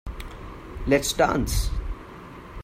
[0.87, 1.69] Let's dance.